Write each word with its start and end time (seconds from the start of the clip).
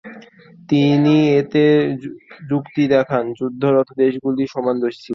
তিনি 0.69 1.09
এতে 1.39 1.63
যুক্তি 2.49 2.83
দেখান 2.95 3.23
যে 3.27 3.35
যুদ্ধরত 3.39 3.87
দেশগুলো 4.01 4.35
সমান 4.53 4.75
দোষী 4.81 4.99
ছিল। 4.99 5.09